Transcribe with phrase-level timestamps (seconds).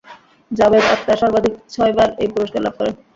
[0.51, 2.95] জাভেদ আখতার সর্বাধিক ছয়বার এই পুরস্কার লাভ করেন।